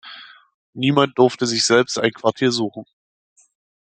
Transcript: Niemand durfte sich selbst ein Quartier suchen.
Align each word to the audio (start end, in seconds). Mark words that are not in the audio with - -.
Niemand 0.73 1.15
durfte 1.19 1.45
sich 1.45 1.63
selbst 1.63 1.99
ein 1.99 2.11
Quartier 2.11 2.51
suchen. 2.51 2.85